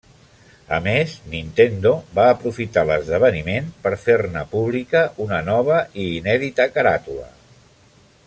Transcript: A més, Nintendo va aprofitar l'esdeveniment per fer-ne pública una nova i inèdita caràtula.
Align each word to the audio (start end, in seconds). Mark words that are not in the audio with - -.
A 0.75 0.77
més, 0.85 1.11
Nintendo 1.33 1.91
va 2.19 2.23
aprofitar 2.29 2.85
l'esdeveniment 2.91 3.69
per 3.83 3.93
fer-ne 4.07 4.43
pública 4.55 5.03
una 5.29 5.43
nova 5.53 5.77
i 6.05 6.09
inèdita 6.17 6.67
caràtula. 6.79 7.29